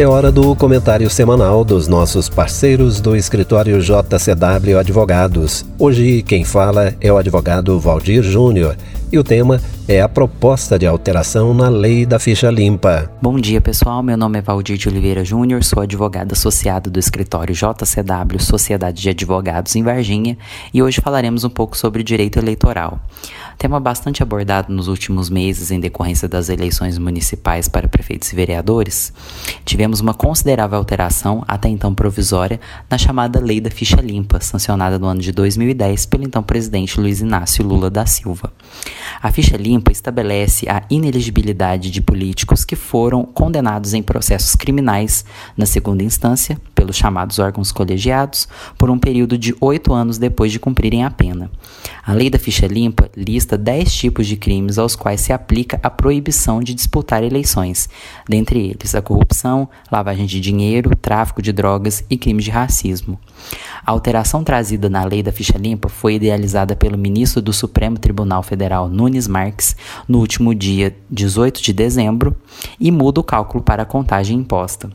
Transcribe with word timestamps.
É 0.00 0.06
hora 0.06 0.32
do 0.32 0.56
comentário 0.56 1.10
semanal 1.10 1.62
dos 1.62 1.86
nossos 1.86 2.26
parceiros 2.26 3.02
do 3.02 3.14
escritório 3.14 3.78
JCW 3.82 4.78
Advogados. 4.78 5.66
Hoje 5.78 6.22
quem 6.22 6.42
fala 6.42 6.94
é 7.02 7.12
o 7.12 7.18
advogado 7.18 7.78
Valdir 7.78 8.22
Júnior 8.22 8.78
e 9.12 9.18
o 9.18 9.22
tema 9.22 9.60
é 9.86 10.00
a 10.00 10.08
proposta 10.08 10.78
de 10.78 10.86
alteração 10.86 11.52
na 11.52 11.68
lei 11.68 12.06
da 12.06 12.18
ficha 12.18 12.48
limpa. 12.50 13.10
Bom 13.20 13.36
dia, 13.36 13.60
pessoal. 13.60 14.02
Meu 14.02 14.16
nome 14.16 14.38
é 14.38 14.40
Valdir 14.40 14.78
de 14.78 14.88
Oliveira 14.88 15.22
Júnior, 15.22 15.62
sou 15.62 15.82
advogado 15.82 16.32
associado 16.32 16.90
do 16.90 16.98
escritório 16.98 17.54
JCW 17.54 18.40
Sociedade 18.40 19.02
de 19.02 19.10
Advogados 19.10 19.76
em 19.76 19.82
Varginha 19.82 20.38
e 20.72 20.82
hoje 20.82 21.02
falaremos 21.02 21.44
um 21.44 21.50
pouco 21.50 21.76
sobre 21.76 22.02
direito 22.02 22.38
eleitoral. 22.38 23.00
Tema 23.60 23.78
bastante 23.78 24.22
abordado 24.22 24.72
nos 24.72 24.88
últimos 24.88 25.28
meses 25.28 25.70
em 25.70 25.78
decorrência 25.78 26.26
das 26.26 26.48
eleições 26.48 26.96
municipais 26.96 27.68
para 27.68 27.86
prefeitos 27.86 28.32
e 28.32 28.34
vereadores, 28.34 29.12
tivemos 29.66 30.00
uma 30.00 30.14
considerável 30.14 30.78
alteração, 30.78 31.44
até 31.46 31.68
então 31.68 31.94
provisória, 31.94 32.58
na 32.88 32.96
chamada 32.96 33.38
Lei 33.38 33.60
da 33.60 33.70
Ficha 33.70 34.00
Limpa, 34.00 34.40
sancionada 34.40 34.98
no 34.98 35.06
ano 35.06 35.20
de 35.20 35.30
2010 35.30 36.06
pelo 36.06 36.24
então 36.24 36.42
presidente 36.42 36.98
Luiz 36.98 37.20
Inácio 37.20 37.62
Lula 37.62 37.90
da 37.90 38.06
Silva. 38.06 38.50
A 39.22 39.30
ficha 39.30 39.56
limpa 39.56 39.92
estabelece 39.92 40.66
a 40.66 40.82
ineligibilidade 40.88 41.90
de 41.90 42.00
políticos 42.00 42.64
que 42.64 42.74
foram 42.74 43.22
condenados 43.22 43.92
em 43.92 44.02
processos 44.02 44.54
criminais 44.54 45.26
na 45.54 45.66
segunda 45.66 46.02
instância, 46.02 46.58
pelos 46.74 46.96
chamados 46.96 47.38
órgãos 47.38 47.70
colegiados, 47.70 48.48
por 48.78 48.88
um 48.88 48.98
período 48.98 49.36
de 49.36 49.54
oito 49.60 49.92
anos 49.92 50.16
depois 50.16 50.50
de 50.50 50.58
cumprirem 50.58 51.04
a 51.04 51.10
pena. 51.10 51.50
A 52.02 52.14
lei 52.14 52.30
da 52.30 52.38
ficha 52.38 52.66
limpa 52.66 53.10
lista 53.14 53.58
dez 53.58 53.92
tipos 53.92 54.26
de 54.26 54.36
crimes 54.36 54.78
aos 54.78 54.96
quais 54.96 55.20
se 55.20 55.34
aplica 55.34 55.78
a 55.82 55.90
proibição 55.90 56.60
de 56.62 56.72
disputar 56.72 57.22
eleições, 57.22 57.90
dentre 58.26 58.58
eles 58.70 58.94
a 58.94 59.02
corrupção, 59.02 59.68
lavagem 59.92 60.24
de 60.24 60.40
dinheiro, 60.40 60.96
tráfico 60.96 61.42
de 61.42 61.52
drogas 61.52 62.02
e 62.08 62.16
crimes 62.16 62.46
de 62.46 62.50
racismo. 62.50 63.20
A 63.84 63.90
alteração 63.90 64.42
trazida 64.42 64.88
na 64.88 65.04
lei 65.04 65.22
da 65.22 65.32
ficha 65.32 65.58
limpa 65.58 65.90
foi 65.90 66.14
idealizada 66.14 66.74
pelo 66.74 66.96
ministro 66.96 67.42
do 67.42 67.52
Supremo 67.52 67.98
Tribunal 67.98 68.42
Federal, 68.42 68.88
Nunes 68.88 69.09
Marques, 69.26 69.76
no 70.06 70.18
último 70.18 70.54
dia 70.54 70.96
18 71.10 71.62
de 71.62 71.72
dezembro 71.72 72.36
e 72.78 72.90
muda 72.90 73.20
o 73.20 73.24
cálculo 73.24 73.62
para 73.62 73.82
a 73.82 73.86
contagem 73.86 74.38
imposta. 74.38 74.90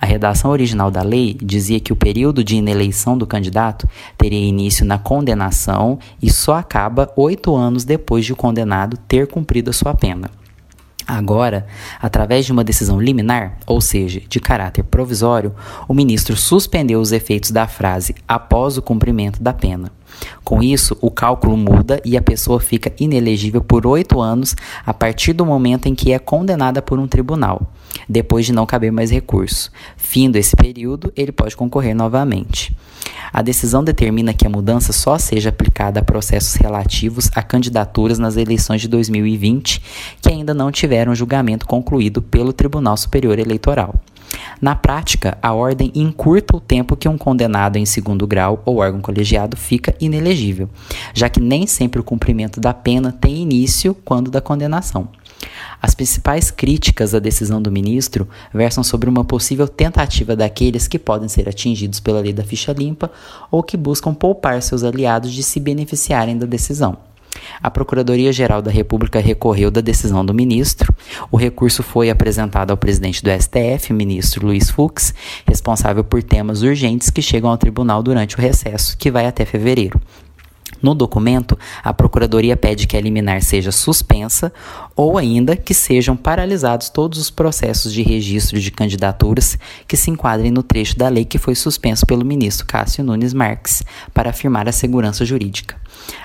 A 0.00 0.04
redação 0.04 0.50
original 0.50 0.90
da 0.90 1.02
lei 1.02 1.34
dizia 1.40 1.80
que 1.80 1.92
o 1.92 1.96
período 1.96 2.44
de 2.44 2.56
ineleição 2.56 3.16
do 3.16 3.26
candidato 3.26 3.88
teria 4.18 4.38
início 4.38 4.84
na 4.84 4.98
condenação 4.98 5.98
e 6.20 6.30
só 6.30 6.56
acaba 6.56 7.12
oito 7.16 7.54
anos 7.54 7.84
depois 7.84 8.24
de 8.24 8.32
o 8.32 8.36
condenado 8.36 8.96
ter 9.08 9.26
cumprido 9.26 9.70
a 9.70 9.72
sua 9.72 9.94
pena. 9.94 10.30
Agora, 11.06 11.66
através 12.00 12.46
de 12.46 12.52
uma 12.52 12.64
decisão 12.64 13.00
liminar, 13.00 13.58
ou 13.66 13.80
seja, 13.80 14.20
de 14.28 14.40
caráter 14.40 14.84
provisório, 14.84 15.54
o 15.88 15.94
ministro 15.94 16.36
suspendeu 16.36 17.00
os 17.00 17.12
efeitos 17.12 17.50
da 17.50 17.66
frase 17.66 18.14
após 18.26 18.76
o 18.76 18.82
cumprimento 18.82 19.42
da 19.42 19.52
pena. 19.52 19.90
Com 20.44 20.62
isso, 20.62 20.96
o 21.00 21.10
cálculo 21.10 21.56
muda 21.56 22.00
e 22.04 22.16
a 22.16 22.22
pessoa 22.22 22.60
fica 22.60 22.92
inelegível 22.98 23.62
por 23.62 23.86
oito 23.86 24.20
anos 24.20 24.54
a 24.84 24.92
partir 24.92 25.32
do 25.32 25.46
momento 25.46 25.86
em 25.86 25.94
que 25.94 26.12
é 26.12 26.18
condenada 26.18 26.82
por 26.82 26.98
um 26.98 27.08
tribunal, 27.08 27.72
depois 28.08 28.46
de 28.46 28.52
não 28.52 28.66
caber 28.66 28.92
mais 28.92 29.10
recurso. 29.10 29.70
Findo 29.96 30.36
esse 30.36 30.54
período, 30.54 31.12
ele 31.16 31.32
pode 31.32 31.56
concorrer 31.56 31.94
novamente. 31.94 32.76
A 33.32 33.40
decisão 33.40 33.82
determina 33.82 34.34
que 34.34 34.46
a 34.46 34.50
mudança 34.50 34.92
só 34.92 35.16
seja 35.18 35.48
aplicada 35.48 36.00
a 36.00 36.04
processos 36.04 36.54
relativos 36.54 37.30
a 37.34 37.42
candidaturas 37.42 38.18
nas 38.18 38.36
eleições 38.36 38.80
de 38.80 38.88
2020 38.88 39.82
que 40.20 40.28
ainda 40.28 40.52
não 40.52 40.70
tiveram 40.70 41.14
julgamento 41.14 41.66
concluído 41.66 42.20
pelo 42.20 42.52
Tribunal 42.52 42.96
Superior 42.96 43.38
Eleitoral. 43.38 43.94
Na 44.60 44.74
prática, 44.74 45.36
a 45.42 45.52
ordem 45.52 45.90
encurta 45.94 46.56
o 46.56 46.60
tempo 46.60 46.96
que 46.96 47.08
um 47.08 47.18
condenado 47.18 47.76
em 47.76 47.84
segundo 47.84 48.26
grau 48.26 48.62
ou 48.64 48.78
órgão 48.78 49.00
colegiado 49.00 49.56
fica 49.56 49.94
inelegível, 50.00 50.70
já 51.12 51.28
que 51.28 51.40
nem 51.40 51.66
sempre 51.66 52.00
o 52.00 52.04
cumprimento 52.04 52.60
da 52.60 52.72
pena 52.72 53.12
tem 53.12 53.36
início 53.36 53.94
quando 54.04 54.30
da 54.30 54.40
condenação. 54.40 55.08
As 55.82 55.96
principais 55.96 56.48
críticas 56.48 57.12
à 57.12 57.18
decisão 57.18 57.60
do 57.60 57.72
ministro 57.72 58.28
versam 58.54 58.84
sobre 58.84 59.10
uma 59.10 59.24
possível 59.24 59.66
tentativa 59.66 60.36
daqueles 60.36 60.86
que 60.86 60.96
podem 60.96 61.28
ser 61.28 61.48
atingidos 61.48 61.98
pela 61.98 62.20
lei 62.20 62.32
da 62.32 62.44
ficha 62.44 62.72
limpa 62.72 63.10
ou 63.50 63.64
que 63.64 63.76
buscam 63.76 64.14
poupar 64.14 64.62
seus 64.62 64.84
aliados 64.84 65.32
de 65.32 65.42
se 65.42 65.58
beneficiarem 65.58 66.38
da 66.38 66.46
decisão. 66.46 66.96
A 67.60 67.68
Procuradoria-Geral 67.68 68.62
da 68.62 68.70
República 68.70 69.18
recorreu 69.18 69.70
da 69.70 69.80
decisão 69.80 70.24
do 70.24 70.32
ministro. 70.32 70.94
O 71.30 71.36
recurso 71.36 71.82
foi 71.82 72.10
apresentado 72.10 72.70
ao 72.70 72.76
presidente 72.76 73.20
do 73.20 73.30
STF, 73.30 73.92
ministro 73.92 74.46
Luiz 74.46 74.70
Fux, 74.70 75.12
responsável 75.44 76.04
por 76.04 76.22
temas 76.22 76.62
urgentes 76.62 77.10
que 77.10 77.22
chegam 77.22 77.50
ao 77.50 77.58
tribunal 77.58 78.02
durante 78.04 78.36
o 78.36 78.40
recesso, 78.40 78.96
que 78.96 79.10
vai 79.10 79.26
até 79.26 79.44
fevereiro. 79.44 80.00
No 80.82 80.94
documento, 80.94 81.56
a 81.84 81.94
Procuradoria 81.94 82.56
pede 82.56 82.86
que 82.86 82.96
a 82.96 83.00
liminar 83.00 83.40
seja 83.40 83.70
suspensa 83.70 84.52
ou 84.96 85.16
ainda 85.16 85.54
que 85.56 85.72
sejam 85.72 86.16
paralisados 86.16 86.90
todos 86.90 87.18
os 87.18 87.30
processos 87.30 87.92
de 87.92 88.02
registro 88.02 88.58
de 88.58 88.70
candidaturas 88.70 89.56
que 89.86 89.96
se 89.96 90.10
enquadrem 90.10 90.50
no 90.50 90.62
trecho 90.62 90.98
da 90.98 91.08
lei 91.08 91.24
que 91.24 91.38
foi 91.38 91.54
suspenso 91.54 92.04
pelo 92.04 92.24
ministro 92.24 92.66
Cássio 92.66 93.04
Nunes 93.04 93.32
Marques 93.32 93.82
para 94.12 94.30
afirmar 94.30 94.68
a 94.68 94.72
segurança 94.72 95.24
jurídica. 95.24 95.76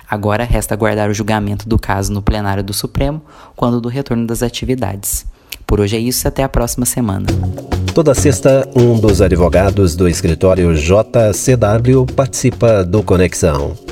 Agora 0.10 0.44
resta 0.44 0.74
aguardar 0.74 1.10
o 1.10 1.14
julgamento 1.14 1.70
do 1.70 1.78
caso 1.78 2.12
no 2.12 2.22
plenário 2.22 2.64
do 2.64 2.74
Supremo 2.74 3.22
quando 3.56 3.80
do 3.80 3.90
retorno 3.90 4.26
das 4.26 4.42
atividades. 4.42 5.26
Por 5.68 5.82
hoje 5.82 5.98
é 5.98 6.00
isso 6.00 6.26
e 6.26 6.30
até 6.30 6.44
a 6.44 6.50
próxima 6.50 6.86
semana. 6.86 7.28
Toda 7.94 8.16
sexta, 8.16 8.68
um 8.74 8.98
dos 8.98 9.22
advogados 9.22 9.96
do 9.96 10.08
escritório 10.08 10.74
JCW 10.74 12.06
participa 12.16 12.86
do 12.86 13.04
Conexão. 13.04 13.87